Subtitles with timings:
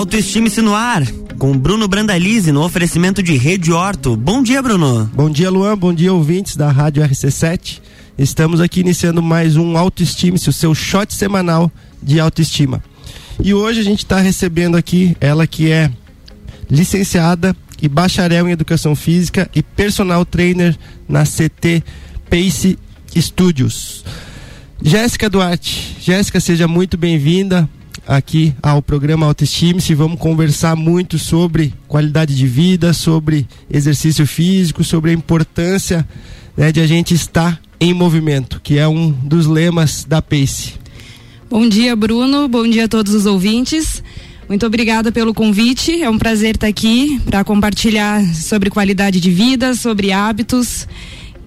[0.00, 1.06] Autoestime-se no ar,
[1.38, 4.16] com Bruno Brandalize no oferecimento de Rede Horto.
[4.16, 5.04] Bom dia, Bruno.
[5.14, 5.76] Bom dia, Luan.
[5.76, 7.82] Bom dia, ouvintes da Rádio RC7.
[8.16, 11.70] Estamos aqui iniciando mais um Autoestime-se, o seu shot semanal
[12.02, 12.82] de autoestima.
[13.44, 15.90] E hoje a gente está recebendo aqui ela que é
[16.70, 21.84] licenciada e bacharel em Educação Física e personal trainer na CT
[22.30, 22.78] Pace
[23.14, 24.02] Studios.
[24.82, 25.94] Jéssica Duarte.
[26.00, 27.68] Jéssica, seja muito bem-vinda
[28.10, 29.94] aqui ao programa Autoestime-se.
[29.94, 36.06] Vamos conversar muito sobre qualidade de vida, sobre exercício físico, sobre a importância
[36.56, 40.74] né, de a gente estar em movimento, que é um dos lemas da PACE.
[41.48, 42.48] Bom dia, Bruno.
[42.48, 44.02] Bom dia a todos os ouvintes.
[44.48, 46.02] Muito obrigada pelo convite.
[46.02, 50.86] É um prazer estar aqui para compartilhar sobre qualidade de vida, sobre hábitos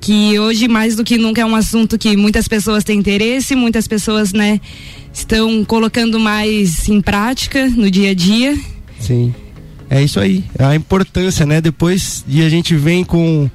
[0.04, 3.88] que hoje mais do que nunca é um assunto que muitas pessoas têm interesse, muitas
[3.88, 4.60] pessoas, né,
[5.14, 8.58] estão colocando mais em prática no dia a dia.
[9.00, 9.34] Sim.
[9.90, 10.44] É isso aí.
[10.58, 11.62] A importância, né?
[11.62, 13.50] Depois de a gente vem com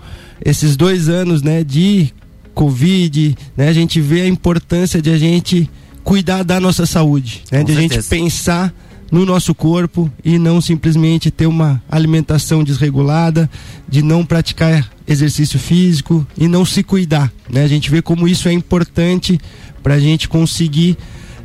[0.45, 2.13] esses dois anos, né, de
[2.55, 3.69] Covid, né?
[3.69, 5.69] A gente vê a importância de a gente
[6.05, 7.59] cuidar da nossa saúde, né?
[7.59, 7.95] Com de certeza.
[7.95, 8.75] a gente pensar
[9.11, 13.51] no nosso corpo e não simplesmente ter uma alimentação desregulada,
[13.89, 17.33] de não praticar exercício físico e não se cuidar.
[17.51, 17.63] Né?
[17.63, 19.41] A gente vê como isso é importante
[19.83, 20.97] para a gente conseguir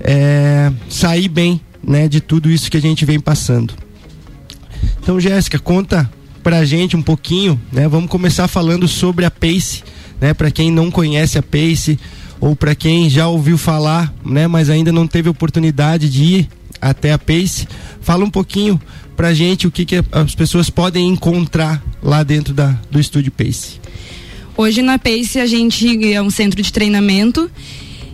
[0.03, 3.73] é, sair bem né, de tudo isso que a gente vem passando.
[5.01, 6.09] Então, Jéssica, conta
[6.43, 7.87] pra gente um pouquinho, né?
[7.87, 9.83] Vamos começar falando sobre a Pace,
[10.19, 10.33] né?
[10.33, 11.97] Para quem não conhece a Pace
[12.39, 16.49] ou para quem já ouviu falar, né, mas ainda não teve oportunidade de ir
[16.81, 17.65] até a Pace.
[18.01, 18.79] Fala um pouquinho
[19.15, 23.79] pra gente o que, que as pessoas podem encontrar lá dentro da, do estúdio Pace.
[24.57, 27.49] Hoje na Pace a gente é um centro de treinamento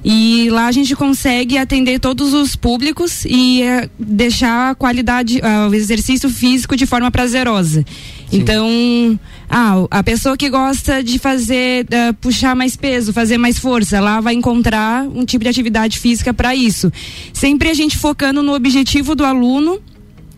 [0.03, 5.69] e lá a gente consegue atender todos os públicos e é, deixar a qualidade, uh,
[5.69, 7.85] o exercício físico de forma prazerosa.
[8.29, 8.37] Sim.
[8.37, 13.99] Então, ah, a pessoa que gosta de fazer, uh, puxar mais peso, fazer mais força,
[13.99, 16.91] lá vai encontrar um tipo de atividade física para isso.
[17.33, 19.81] Sempre a gente focando no objetivo do aluno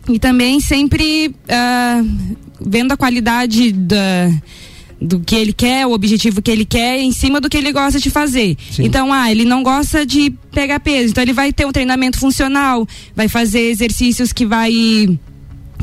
[0.08, 2.08] e também sempre uh,
[2.60, 4.30] vendo a qualidade da
[5.02, 7.98] do que ele quer, o objetivo que ele quer, em cima do que ele gosta
[7.98, 8.56] de fazer.
[8.70, 8.84] Sim.
[8.84, 12.86] Então, ah, ele não gosta de pegar peso, então ele vai ter um treinamento funcional,
[13.14, 14.72] vai fazer exercícios que vai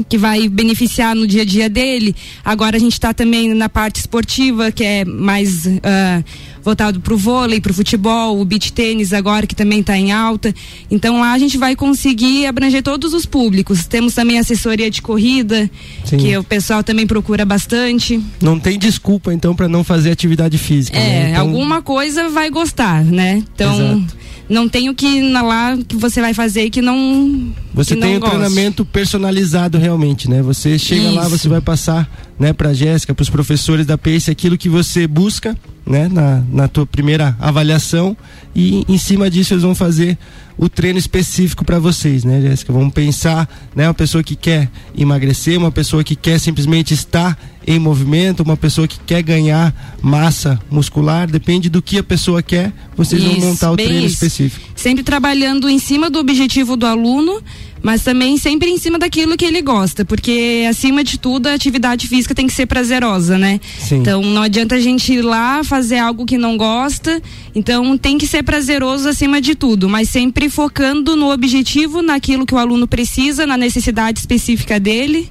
[0.07, 2.16] que vai beneficiar no dia a dia dele.
[2.46, 6.24] Agora a gente está também na parte esportiva, que é mais uh,
[6.64, 10.12] voltado para o vôlei, para o futebol, o beach tênis agora que também está em
[10.12, 10.53] alta.
[10.90, 13.86] Então lá a gente vai conseguir abranger todos os públicos.
[13.86, 15.69] Temos também assessoria de corrida,
[16.06, 16.18] Sim.
[16.18, 18.19] que o pessoal também procura bastante.
[18.42, 20.98] Não tem desculpa então para não fazer atividade física.
[20.98, 21.30] É, né?
[21.31, 21.42] então...
[21.42, 23.44] alguma coisa vai gostar, né?
[23.53, 24.19] Então Exato
[24.50, 28.19] não tem o que lá que você vai fazer que não você que tem um
[28.19, 31.14] treinamento personalizado realmente né você chega Isso.
[31.14, 35.05] lá você vai passar né para Jéssica para os professores da PACE aquilo que você
[35.05, 38.16] busca né, na, na tua primeira avaliação
[38.55, 40.17] e em cima disso eles vão fazer
[40.59, 42.73] o treino específico para vocês, né, Jéssica?
[42.73, 47.79] Vamos pensar, né, uma pessoa que quer emagrecer, uma pessoa que quer simplesmente estar em
[47.79, 53.23] movimento, uma pessoa que quer ganhar massa muscular, depende do que a pessoa quer, vocês
[53.23, 54.16] isso, vão montar o treino isso.
[54.16, 54.67] específico.
[54.75, 57.41] Sempre trabalhando em cima do objetivo do aluno
[57.81, 62.07] mas também sempre em cima daquilo que ele gosta, porque acima de tudo a atividade
[62.07, 63.59] física tem que ser prazerosa, né?
[63.79, 63.97] Sim.
[63.97, 67.22] Então não adianta a gente ir lá fazer algo que não gosta,
[67.56, 72.53] então tem que ser prazeroso acima de tudo, mas sempre focando no objetivo, naquilo que
[72.53, 75.29] o aluno precisa, na necessidade específica dele.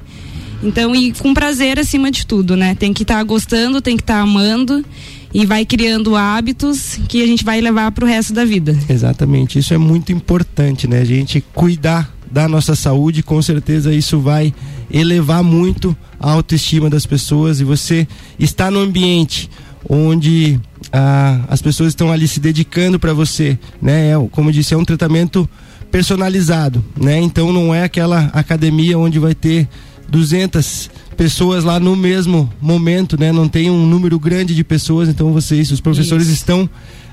[0.62, 2.74] Então, e com prazer acima de tudo, né?
[2.74, 4.84] Tem que estar tá gostando, tem que estar tá amando
[5.32, 8.76] e vai criando hábitos que a gente vai levar para o resto da vida.
[8.88, 11.00] Exatamente, isso é muito importante, né?
[11.00, 14.52] A gente cuidar da nossa saúde, com certeza isso vai
[14.90, 18.06] elevar muito a autoestima das pessoas e você
[18.38, 19.48] está no ambiente
[19.88, 20.60] onde
[20.92, 24.10] ah, as pessoas estão ali se dedicando para você, né?
[24.10, 25.48] É, como eu disse, é um tratamento
[25.90, 27.18] personalizado, né?
[27.20, 29.68] Então não é aquela academia onde vai ter
[30.08, 33.32] 200 pessoas lá no mesmo momento, né?
[33.32, 36.36] Não tem um número grande de pessoas, então vocês, os professores Isso.
[36.36, 36.68] estão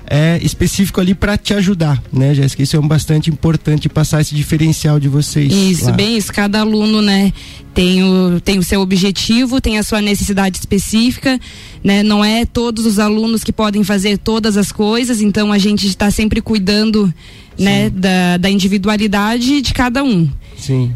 [0.08, 2.62] é, específico ali para te ajudar, né, Jéssica?
[2.62, 5.52] Isso é um bastante importante passar esse diferencial de vocês.
[5.52, 5.92] Isso, lá.
[5.92, 6.32] bem isso.
[6.32, 7.32] Cada aluno, né,
[7.74, 11.38] tem o, tem o seu objetivo, tem a sua necessidade específica,
[11.84, 12.02] né?
[12.02, 16.10] Não é todos os alunos que podem fazer todas as coisas, então a gente está
[16.10, 17.12] sempre cuidando,
[17.58, 20.28] né, da, da individualidade de cada um.
[20.56, 20.94] Sim.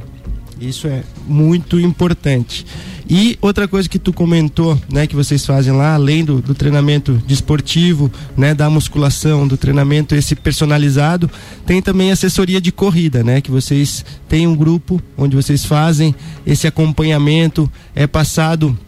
[0.61, 2.67] Isso é muito importante.
[3.09, 7.15] E outra coisa que tu comentou, né, que vocês fazem lá, além do, do treinamento
[7.27, 11.29] desportivo, né, da musculação, do treinamento esse personalizado,
[11.67, 16.15] tem também assessoria de corrida, né, que vocês têm um grupo onde vocês fazem
[16.47, 18.79] esse acompanhamento, é passado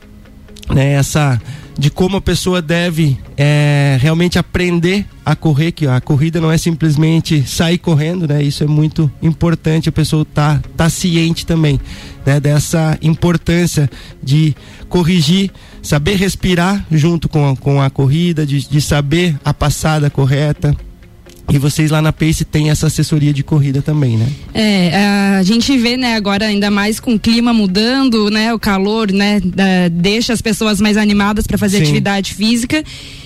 [0.69, 1.41] né, essa
[1.79, 6.59] de como a pessoa deve é, realmente aprender a correr, que a corrida não é
[6.59, 8.43] simplesmente sair correndo, né?
[8.43, 11.81] Isso é muito importante, a pessoa tá, tá ciente também,
[12.27, 12.39] né?
[12.41, 13.91] Dessa importância
[14.23, 14.55] de
[14.89, 15.51] corrigir,
[15.83, 20.77] saber respirar junto com a, com a corrida, de, de saber a passada correta,
[21.53, 24.27] e vocês lá na Pace têm essa assessoria de corrida também, né?
[24.55, 29.13] É, a gente vê, né, agora ainda mais com o clima mudando, né, o calor,
[29.13, 31.83] né, da, deixa as pessoas mais animadas para fazer Sim.
[31.85, 32.83] atividade física.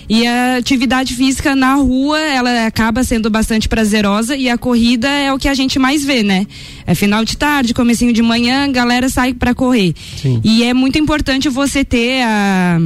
[0.09, 5.33] E a atividade física na rua, ela acaba sendo bastante prazerosa e a corrida é
[5.33, 6.47] o que a gente mais vê, né?
[6.87, 9.95] É final de tarde, comecinho de manhã, galera sai para correr.
[10.21, 10.41] Sim.
[10.45, 12.79] E é muito importante você ter a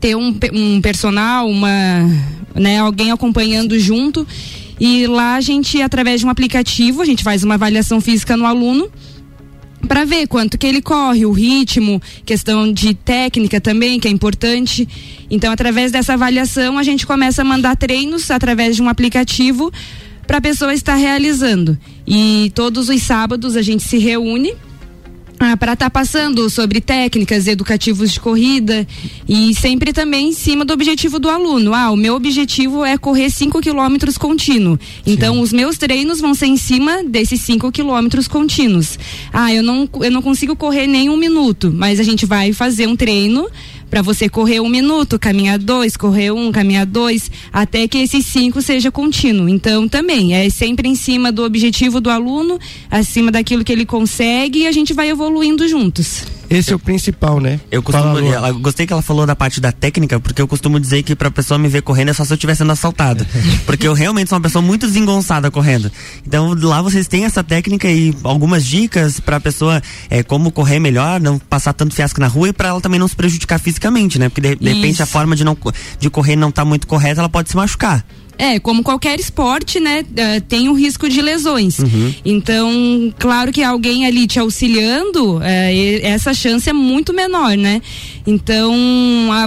[0.00, 1.68] ter um, um personal, uma,
[2.54, 4.26] né, alguém acompanhando junto.
[4.78, 8.46] E lá a gente, através de um aplicativo, a gente faz uma avaliação física no
[8.46, 8.90] aluno
[9.86, 14.88] para ver quanto que ele corre, o ritmo, questão de técnica também, que é importante.
[15.30, 19.70] Então, através dessa avaliação, a gente começa a mandar treinos através de um aplicativo
[20.26, 21.78] para a pessoa estar realizando.
[22.06, 24.54] E todos os sábados a gente se reúne
[25.44, 28.86] ah, para estar tá passando sobre técnicas educativos de corrida
[29.28, 31.74] e sempre também em cima do objetivo do aluno.
[31.74, 34.78] Ah, o meu objetivo é correr 5 quilômetros contínuo.
[35.06, 35.40] Então, Sim.
[35.42, 38.98] os meus treinos vão ser em cima desses 5 quilômetros contínuos.
[39.30, 42.86] Ah, eu não, eu não consigo correr nem um minuto, mas a gente vai fazer
[42.86, 43.46] um treino
[43.94, 48.60] para você correr um minuto, caminhar dois, correr um, caminhar dois, até que esses cinco
[48.60, 49.48] seja contínuo.
[49.48, 52.58] Então também é sempre em cima do objetivo do aluno,
[52.90, 56.24] acima daquilo que ele consegue e a gente vai evoluindo juntos.
[56.48, 57.60] Esse é o principal, né?
[57.70, 61.02] Eu costumo, ela, gostei que ela falou da parte da técnica, porque eu costumo dizer
[61.02, 63.26] que pra pessoa me ver correndo é só se eu estiver sendo assaltado.
[63.66, 65.90] porque eu realmente sou uma pessoa muito desengonçada correndo.
[66.26, 71.20] Então lá vocês têm essa técnica e algumas dicas pra pessoa é, como correr melhor,
[71.20, 74.28] não passar tanto fiasco na rua e pra ela também não se prejudicar fisicamente, né?
[74.28, 75.56] Porque de, de repente a forma de, não,
[75.98, 78.04] de correr não tá muito correta, ela pode se machucar.
[78.38, 81.78] É, como qualquer esporte, né, uh, tem o um risco de lesões.
[81.78, 82.14] Uhum.
[82.24, 85.42] Então, claro que alguém ali te auxiliando, uh,
[86.02, 87.80] essa chance é muito menor, né?
[88.26, 88.74] Então,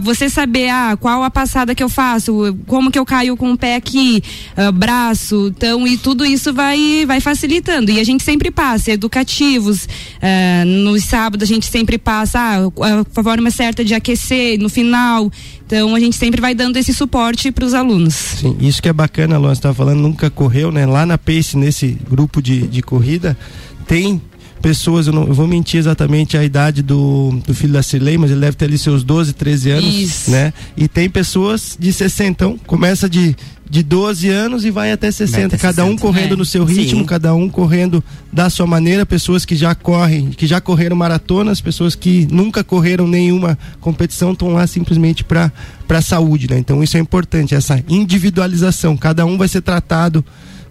[0.04, 3.58] você saber ah, qual a passada que eu faço, como que eu caio com o
[3.58, 4.22] pé aqui,
[4.56, 7.90] uh, braço, então, e tudo isso vai, vai facilitando.
[7.90, 9.86] E a gente sempre passa educativos.
[9.86, 15.32] Uh, no sábado a gente sempre passa ah, a forma certa de aquecer no final.
[15.68, 18.14] Então a gente sempre vai dando esse suporte para os alunos.
[18.14, 20.86] Sim, isso que é bacana, Luan, você estava falando, nunca correu, né?
[20.86, 23.38] Lá na Pace, nesse grupo de, de corrida,
[23.86, 24.22] tem
[24.62, 28.32] pessoas, eu não eu vou mentir exatamente a idade do, do filho da Cirlei, mas
[28.32, 30.32] ele deve ter ali seus 12, 13 anos, Isso.
[30.32, 30.54] né?
[30.76, 33.36] E tem pessoas de 60, então começa de
[33.70, 36.38] de 12 anos e vai até 60, até cada 60, um correndo é.
[36.38, 37.06] no seu ritmo, Sim.
[37.06, 41.94] cada um correndo da sua maneira, pessoas que já correm, que já correram maratonas, pessoas
[41.94, 45.52] que nunca correram nenhuma competição estão lá simplesmente para
[45.88, 46.58] para saúde, né?
[46.58, 50.24] Então isso é importante, essa individualização, cada um vai ser tratado,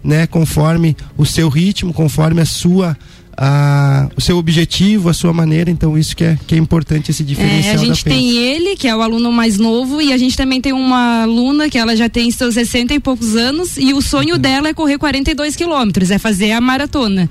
[0.03, 2.95] né, conforme o seu ritmo, conforme a sua
[3.37, 7.23] a, o seu objetivo, a sua maneira, então isso que é, que é importante esse
[7.23, 7.75] diferencial.
[7.75, 10.59] É, a gente tem ele, que é o aluno mais novo, e a gente também
[10.59, 14.35] tem uma aluna que ela já tem seus 60 e poucos anos, e o sonho
[14.35, 14.41] uhum.
[14.41, 17.29] dela é correr 42 quilômetros, é fazer a maratona.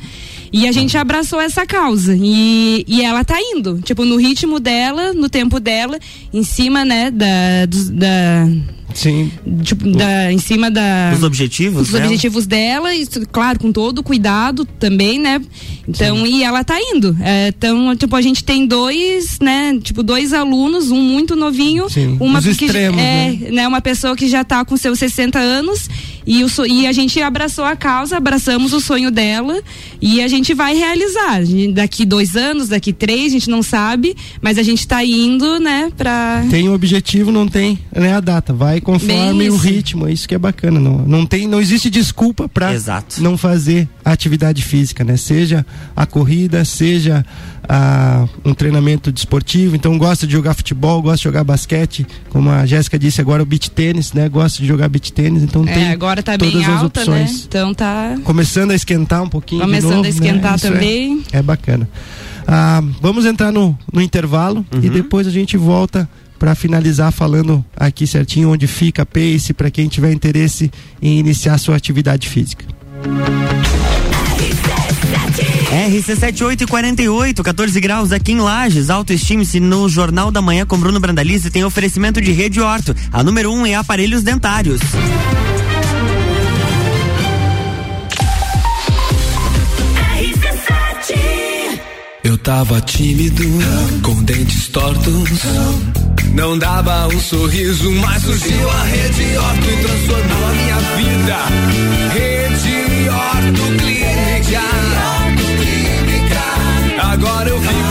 [0.53, 2.17] E a gente abraçou essa causa.
[2.17, 5.99] E, e ela tá indo, tipo, no ritmo dela, no tempo dela,
[6.33, 8.49] em cima, né, da, do, da
[8.97, 9.31] Sim.
[9.63, 11.13] Tipo, da, em cima da.
[11.15, 12.05] Os objetivos Os dela.
[12.07, 15.41] objetivos dela, e, claro, com todo o cuidado também, né?
[15.87, 16.39] Então, Sim.
[16.39, 17.15] e ela tá indo.
[17.21, 19.79] É, então, tipo, a gente tem dois, né?
[19.83, 22.17] Tipo, dois alunos, um muito novinho, Sim.
[22.19, 23.51] uma Os extremos, é, né?
[23.51, 23.69] né?
[23.69, 25.89] Uma pessoa que já tá com seus 60 anos
[26.27, 29.63] e, o, e a gente abraçou a causa, abraçamos o sonho dela
[30.03, 31.41] e a gente vai realizar.
[31.73, 35.93] Daqui dois anos, daqui três, a gente não sabe, mas a gente tá indo, né,
[35.97, 36.45] pra.
[36.51, 38.53] Tem o um objetivo, não tem né, a data.
[38.53, 40.81] Vai conforme o ritmo, é isso que é bacana.
[40.81, 42.73] Não, não, tem, não existe desculpa para
[43.19, 45.17] não fazer atividade física, né?
[45.17, 45.65] Seja
[45.95, 47.25] a corrida, seja
[47.69, 49.77] a, um treinamento desportivo.
[49.77, 53.47] Então gosta de jogar futebol, gosta de jogar basquete, como a Jéssica disse agora, o
[53.47, 54.29] beach tênis, né?
[54.29, 57.07] Gosta de jogar beach tênis, então é, tem agora tá todas bem as alta, né?
[57.07, 57.33] opções.
[57.33, 57.45] Né?
[57.49, 60.59] Então tá começando a esquentar um pouquinho Começando novo, a esquentar né?
[60.59, 61.23] também.
[61.33, 61.89] É, é, bacana.
[62.47, 64.81] Ah, vamos entrar no, no intervalo uhum.
[64.83, 66.09] e depois a gente volta
[66.39, 70.71] para finalizar falando aqui certinho onde fica a Pace para quem tiver interesse
[71.01, 72.65] em iniciar sua atividade física.
[75.67, 78.89] RC7848, 14 graus aqui em Lages.
[78.89, 82.95] Autoestime-se no Jornal da Manhã com Bruno Brandalize tem oferecimento de Rede Horto.
[83.13, 84.81] A número 1 um é aparelhos dentários.
[92.27, 93.45] Eu tava tímido,
[94.03, 95.31] com dentes tortos.
[96.35, 101.37] Não dava um sorriso, mas surgiu a Rede Horto e transformou a minha vida.
[102.15, 104.61] Rede Horto Clínica.
[107.01, 107.86] Agora eu vivo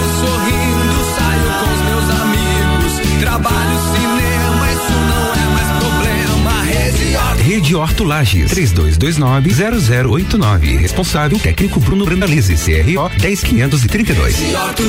[7.55, 7.75] Rede Horto.
[7.75, 10.77] Rede Horto Lages, 3229-0089.
[10.77, 14.35] Responsável técnico Bruno Brandalize, CRO 10532.
[14.35, 14.83] Rede Horto.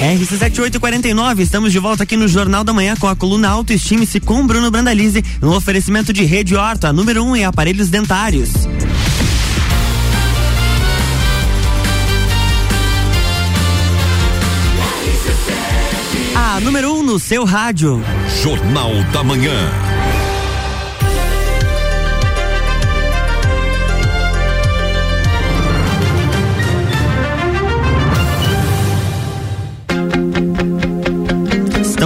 [0.00, 4.70] RC7849, estamos de volta aqui no Jornal da Manhã com a coluna Autoestime-se com Bruno
[4.70, 8.48] Brandalize, no oferecimento de Rede Horto, a número 1 um em aparelhos dentários.
[16.34, 18.02] A número 1 um no seu rádio.
[18.42, 19.89] Jornal da Manhã.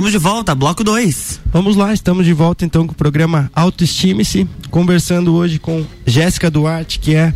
[0.04, 1.40] Estamos de volta, bloco 2.
[1.50, 6.99] Vamos lá, estamos de volta então com o programa Autoestime-se, conversando hoje com Jéssica Duarte,
[6.99, 7.32] que é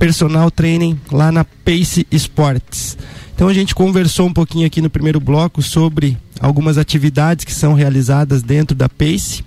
[0.00, 2.98] personal training lá na Pace Sports.
[3.32, 7.72] Então a gente conversou um pouquinho aqui no primeiro bloco sobre algumas atividades que são
[7.72, 9.44] realizadas dentro da Pace.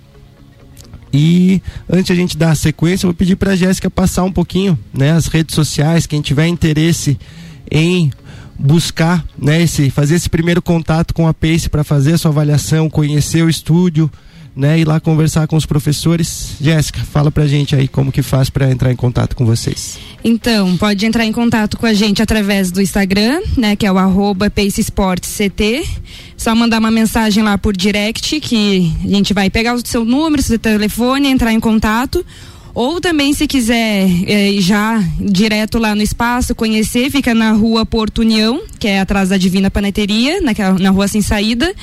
[1.12, 1.60] E
[1.90, 4.78] antes a gente dar a sequência, eu vou pedir para a Jéssica passar um pouquinho,
[4.94, 7.18] né, as redes sociais, quem tiver interesse
[7.70, 8.10] em
[8.62, 12.88] buscar, né, esse, fazer esse primeiro contato com a Pace para fazer a sua avaliação,
[12.88, 14.08] conhecer o estúdio,
[14.54, 16.54] né, ir lá conversar com os professores.
[16.60, 19.98] Jéssica, fala pra gente aí como que faz para entrar em contato com vocês.
[20.22, 23.98] Então, pode entrar em contato com a gente através do Instagram, né, que é o
[23.98, 25.84] arroba PaceSportsCT.
[26.36, 30.40] Só mandar uma mensagem lá por direct que a gente vai pegar o seu número,
[30.40, 32.24] seu telefone, entrar em contato.
[32.74, 38.20] Ou também, se quiser eh, já direto lá no espaço, conhecer, fica na rua Porto
[38.20, 41.74] União, que é atrás da Divina Paneteria, naquela, na rua sem saída.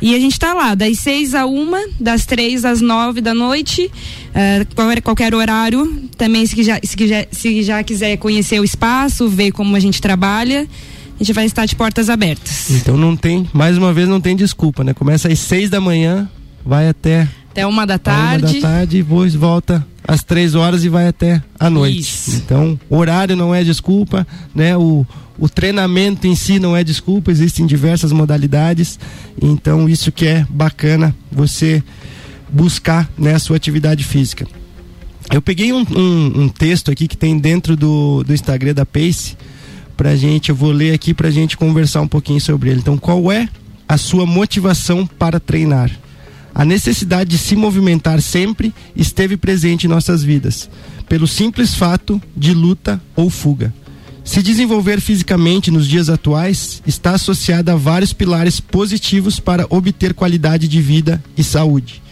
[0.00, 3.90] E a gente está lá, das seis a uma, das três às nove da noite,
[4.32, 4.64] eh,
[5.02, 6.08] qualquer, horário.
[6.16, 10.00] Também, se já, se, já, se já quiser conhecer o espaço, ver como a gente
[10.00, 10.68] trabalha,
[11.16, 12.70] a gente vai estar de portas abertas.
[12.70, 14.94] Então não tem, mais uma vez não tem desculpa, né?
[14.94, 16.30] Começa às seis da manhã,
[16.64, 18.44] vai até Até uma da tarde.
[18.44, 22.00] uma da tarde e depois volta às três horas e vai até a noite.
[22.00, 22.36] Isso.
[22.36, 24.74] Então, horário não é desculpa, né?
[24.74, 25.06] O,
[25.38, 28.98] o treinamento em si não é desculpa, existem diversas modalidades.
[29.40, 31.82] Então, isso que é bacana você
[32.50, 34.46] buscar né, a sua atividade física.
[35.30, 39.36] Eu peguei um, um, um texto aqui que tem dentro do, do Instagram da Pace
[39.94, 42.80] pra gente, eu vou ler aqui pra gente conversar um pouquinho sobre ele.
[42.80, 43.46] Então, qual é
[43.86, 45.90] a sua motivação para treinar?
[46.54, 50.68] A necessidade de se movimentar sempre esteve presente em nossas vidas,
[51.08, 53.72] pelo simples fato de luta ou fuga.
[54.24, 60.68] Se desenvolver fisicamente nos dias atuais está associada a vários pilares positivos para obter qualidade
[60.68, 62.02] de vida e saúde.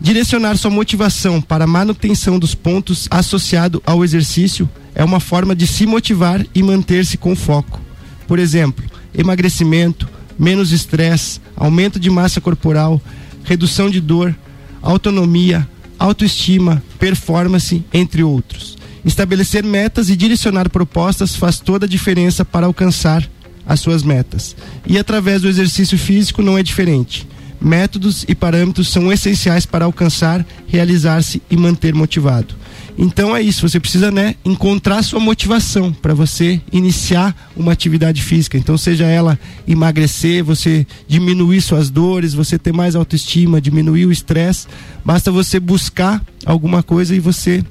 [0.00, 5.66] Direcionar sua motivação para a manutenção dos pontos associado ao exercício é uma forma de
[5.66, 7.80] se motivar e manter-se com foco.
[8.28, 10.08] Por exemplo, emagrecimento,
[10.38, 13.02] menos estresse, aumento de massa corporal,
[13.48, 14.36] redução de dor,
[14.82, 15.66] autonomia,
[15.98, 18.76] autoestima, performance, entre outros.
[19.02, 23.26] Estabelecer metas e direcionar propostas faz toda a diferença para alcançar
[23.66, 24.54] as suas metas.
[24.86, 27.26] E através do exercício físico não é diferente.
[27.60, 32.54] Métodos e parâmetros são essenciais para alcançar, realizar-se e manter motivado.
[32.96, 38.58] Então é isso, você precisa, né, encontrar sua motivação para você iniciar uma atividade física.
[38.58, 39.38] Então seja ela
[39.68, 44.66] emagrecer, você diminuir suas dores, você ter mais autoestima, diminuir o estresse,
[45.04, 47.64] basta você buscar alguma coisa e você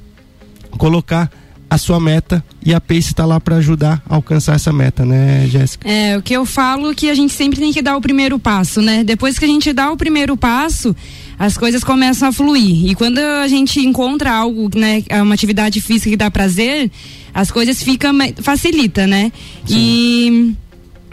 [0.78, 1.30] colocar
[1.70, 5.48] a sua meta e a Pace está lá para ajudar a alcançar essa meta, né,
[5.48, 5.88] Jéssica?
[5.88, 8.82] É, o que eu falo que a gente sempre tem que dar o primeiro passo,
[8.82, 9.04] né?
[9.04, 10.96] Depois que a gente dá o primeiro passo,
[11.38, 12.90] as coisas começam a fluir.
[12.90, 16.90] E quando a gente encontra algo, né, uma atividade física que dá prazer,
[17.34, 19.32] as coisas ficam facilita, né?
[19.70, 20.56] E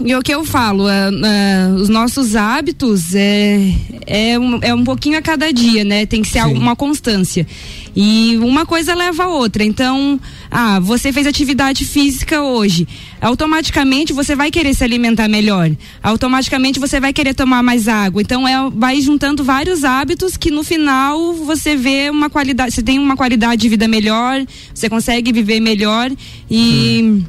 [0.03, 3.73] E o que eu falo, é, é, os nossos hábitos é,
[4.07, 6.05] é, um, é um pouquinho a cada dia, né?
[6.05, 6.55] Tem que ser Sim.
[6.55, 7.47] uma constância.
[7.95, 9.63] E uma coisa leva a outra.
[9.63, 10.19] Então,
[10.51, 12.89] ah, você fez atividade física hoje.
[13.21, 15.71] Automaticamente você vai querer se alimentar melhor.
[16.03, 18.21] Automaticamente você vai querer tomar mais água.
[18.21, 22.99] Então, é, vai juntando vários hábitos que no final você vê uma qualidade, você tem
[22.99, 26.11] uma qualidade de vida melhor, você consegue viver melhor
[26.51, 27.23] e.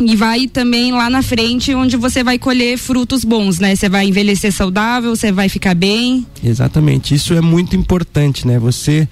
[0.00, 3.76] E vai também lá na frente onde você vai colher frutos bons, né?
[3.76, 6.26] Você vai envelhecer saudável, você vai ficar bem.
[6.42, 8.58] Exatamente, isso é muito importante, né?
[8.58, 9.08] Você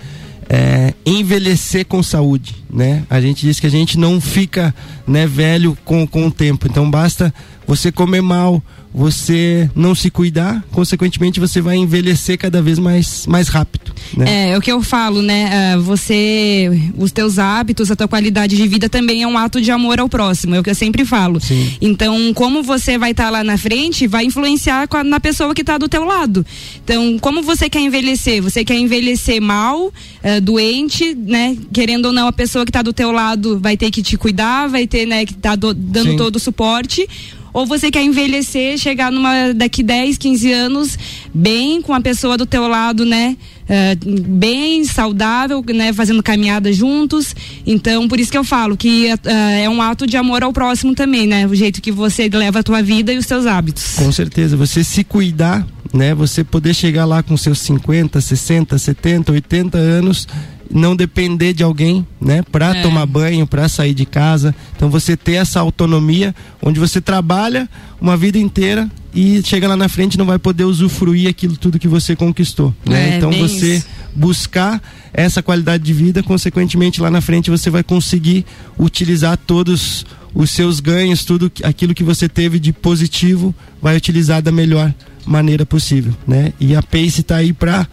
[0.49, 3.05] é, envelhecer com saúde, né?
[3.09, 4.75] A gente diz que a gente não fica
[5.07, 7.33] né, velho com, com o tempo, então basta
[7.67, 8.61] você comer mal,
[8.93, 13.93] você não se cuidar, consequentemente você vai envelhecer cada vez mais, mais rápido.
[14.17, 14.49] Né?
[14.49, 15.49] É, é o que eu falo, né?
[15.75, 19.71] Ah, você, os teus hábitos, a tua qualidade de vida também é um ato de
[19.71, 21.41] amor ao próximo, é o que eu sempre falo.
[21.41, 21.73] Sim.
[21.81, 25.61] Então, como você vai estar lá na frente, vai influenciar com a- na pessoa que
[25.61, 26.45] está do teu lado.
[26.85, 28.43] Então, como você quer envelhecer?
[28.43, 29.93] Você quer envelhecer mal,
[30.23, 31.57] eh, doente, né?
[31.73, 34.67] Querendo ou não, a pessoa que está do teu lado vai ter que te cuidar,
[34.69, 36.17] vai ter, né, que tá do- dando Sim.
[36.17, 37.09] todo o suporte.
[37.53, 40.99] Ou você quer envelhecer, chegar numa daqui 10, 15 anos
[41.33, 43.37] bem com a pessoa do teu lado, né?
[43.71, 45.93] eh, bem saudável, né?
[45.93, 47.35] Fazendo caminhada juntos.
[47.65, 50.93] Então, por isso que eu falo que eh, é um ato de amor ao próximo
[50.93, 51.47] também, né?
[51.47, 53.95] O jeito que você leva a tua vida e os teus hábitos.
[53.95, 55.65] Com certeza, você se cuidar,
[55.95, 56.13] né?
[56.17, 60.27] Você poder chegar lá com seus 50, 60, 70, 80 anos,
[60.73, 62.43] não depender de alguém, né?
[62.51, 62.83] Para É.
[62.83, 64.55] tomar banho, para sair de casa.
[64.77, 67.69] Então você ter essa autonomia onde você trabalha
[68.01, 71.89] uma vida inteira e chega lá na frente não vai poder usufruir aquilo tudo que
[71.89, 73.15] você conquistou, né?
[73.15, 73.87] É, então você isso.
[74.15, 74.81] buscar
[75.13, 78.47] essa qualidade de vida, consequentemente lá na frente você vai conseguir
[78.79, 84.53] utilizar todos os seus ganhos, tudo aquilo que você teve de positivo, vai utilizar da
[84.53, 84.95] melhor
[85.27, 86.53] maneira possível, né?
[86.61, 87.89] E a Pace está aí para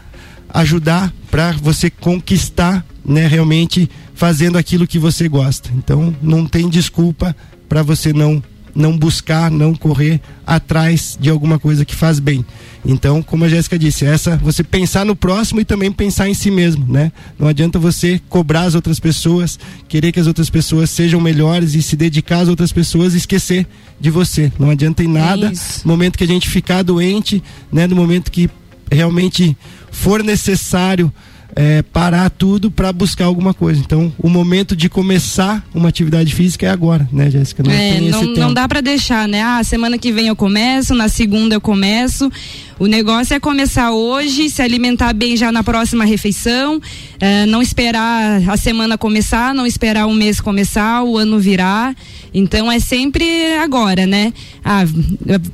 [0.53, 5.69] ajudar, para você conquistar, né, realmente fazendo aquilo que você gosta.
[5.75, 7.35] Então, não tem desculpa
[7.67, 8.41] para você não
[8.77, 12.45] não buscar, não correr atrás de alguma coisa que faz bem.
[12.85, 16.51] Então, como a Jéssica disse, essa você pensar no próximo e também pensar em si
[16.51, 17.11] mesmo, né?
[17.39, 21.81] Não adianta você cobrar as outras pessoas, querer que as outras pessoas sejam melhores e
[21.81, 23.67] se dedicar às outras pessoas e esquecer
[23.99, 24.51] de você.
[24.59, 25.51] Não adianta em nada.
[25.51, 25.81] Isso.
[25.83, 28.47] No momento que a gente ficar doente, né, no momento que
[28.91, 29.57] realmente
[29.91, 31.11] for necessário
[31.55, 33.79] é, parar tudo para buscar alguma coisa.
[33.79, 37.63] Então, o momento de começar uma atividade física é agora, né, Jéssica?
[37.63, 39.41] Não É, tem não, não dá pra deixar, né?
[39.41, 42.31] Ah, semana que vem eu começo, na segunda eu começo.
[42.79, 46.79] O negócio é começar hoje, se alimentar bem já na próxima refeição,
[47.19, 51.95] eh, não esperar a semana começar, não esperar um mês começar, o ano virar.
[52.31, 54.31] Então é sempre agora, né?
[54.63, 54.83] Ah,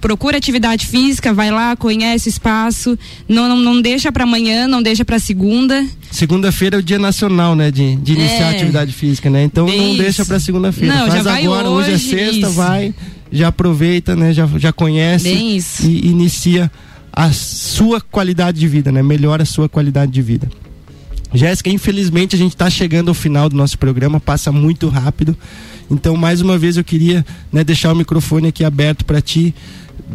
[0.01, 4.83] procura atividade física, vai lá, conhece o espaço, não, não, não deixa para amanhã, não
[4.83, 5.85] deixa para segunda.
[6.11, 8.55] Segunda-feira é o dia nacional, né, de, de iniciar É.
[8.57, 9.43] atividade física, né?
[9.45, 10.93] Então não deixa para segunda-feira.
[10.93, 12.51] Não, já Faz vai agora, hoje, é hoje, sexta, isso.
[12.51, 12.93] vai,
[13.31, 14.33] já aproveita, né?
[14.33, 15.29] Já, já conhece
[15.83, 16.69] e inicia
[17.15, 19.03] a sua qualidade de vida, né?
[19.03, 20.49] Melhora a sua qualidade de vida.
[21.31, 25.37] Jéssica, infelizmente a gente está chegando ao final do nosso programa, passa muito rápido.
[25.89, 29.53] Então, mais uma vez eu queria né, deixar o microfone aqui aberto para ti.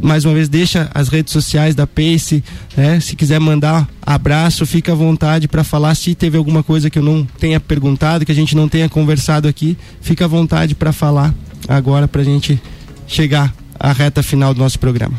[0.03, 2.43] Mais uma vez, deixa as redes sociais da Pace,
[2.77, 3.01] né?
[3.01, 5.95] Se quiser mandar abraço, fica à vontade para falar.
[5.95, 9.49] Se teve alguma coisa que eu não tenha perguntado, que a gente não tenha conversado
[9.49, 11.35] aqui, fica à vontade para falar
[11.69, 12.61] agora para a gente
[13.07, 15.19] chegar à reta final do nosso programa.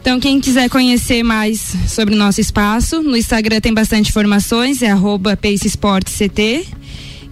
[0.00, 4.90] Então, quem quiser conhecer mais sobre o nosso espaço, no Instagram tem bastante informações, é
[4.90, 6.66] arroba Pace Esportes CT.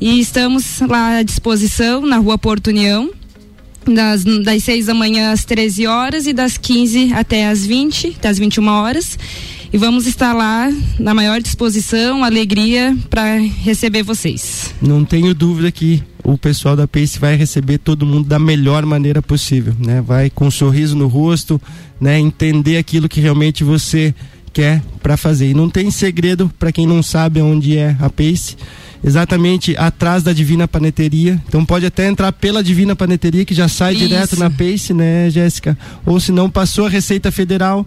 [0.00, 3.10] E estamos lá à disposição na rua Porto União,
[3.86, 8.28] das, das 6 da manhã às 13 horas e das 15 até às 20, até
[8.28, 9.18] às 21 horas.
[9.76, 14.74] E vamos estar lá na maior disposição, alegria para receber vocês.
[14.80, 19.20] não tenho dúvida que o pessoal da Pace vai receber todo mundo da melhor maneira
[19.20, 20.00] possível, né?
[20.00, 21.60] Vai com um sorriso no rosto,
[22.00, 22.18] né?
[22.18, 24.14] Entender aquilo que realmente você
[24.50, 25.50] quer para fazer.
[25.50, 28.56] E não tem segredo para quem não sabe onde é a Pace.
[29.04, 31.38] Exatamente atrás da Divina Paneteria.
[31.46, 34.08] Então pode até entrar pela Divina Paneteria que já sai Isso.
[34.08, 35.76] direto na Pace, né, Jéssica?
[36.06, 37.86] Ou se não passou a Receita Federal,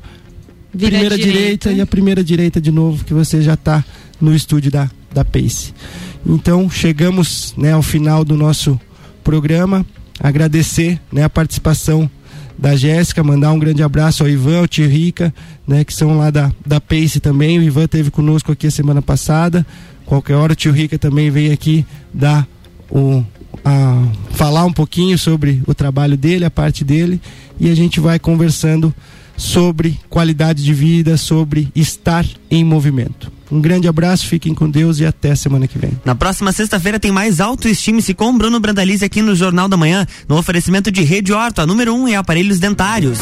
[0.73, 1.71] Vira primeira direita.
[1.71, 3.83] e a primeira direita de novo, que você já está
[4.21, 5.73] no estúdio da, da Pace.
[6.25, 8.79] Então, chegamos né, ao final do nosso
[9.23, 9.85] programa.
[10.19, 12.09] Agradecer né, a participação
[12.57, 15.33] da Jéssica, mandar um grande abraço ao Ivan, ao Tio Rica,
[15.65, 17.57] né, que são lá da, da Pace também.
[17.57, 19.65] O Ivan teve conosco aqui a semana passada.
[20.05, 22.45] Qualquer hora o Tio Rica também veio aqui dar
[22.91, 23.23] o,
[23.63, 27.21] a falar um pouquinho sobre o trabalho dele, a parte dele,
[27.59, 28.93] e a gente vai conversando
[29.39, 33.31] sobre qualidade de vida, sobre estar em movimento.
[33.51, 35.91] Um grande abraço, fiquem com Deus e até semana que vem.
[36.05, 40.37] Na próxima sexta-feira tem mais autoestime-se com Bruno Brandalize aqui no Jornal da Manhã, no
[40.37, 43.19] oferecimento de Rede Horta, número 1 um em aparelhos dentários.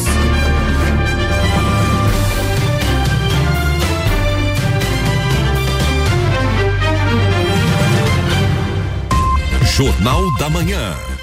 [9.78, 11.17] Jornal da Manhã.